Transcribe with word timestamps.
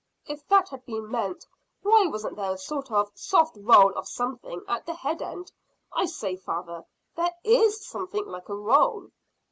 "If 0.25 0.47
that 0.47 0.69
had 0.69 0.83
been 0.87 1.11
meant, 1.11 1.45
why 1.83 2.07
wasn't 2.07 2.35
there 2.35 2.53
a 2.53 2.57
sort 2.57 2.89
of 2.89 3.11
soft 3.13 3.55
roll 3.61 3.93
of 3.93 4.07
something 4.07 4.63
at 4.67 4.83
the 4.87 4.95
head 4.95 5.21
end? 5.21 5.51
I 5.93 6.05
say, 6.07 6.37
father, 6.37 6.83
there 7.15 7.35
is 7.43 7.85
something 7.85 8.25
like 8.25 8.49
a 8.49 8.55
roll." 8.55 9.11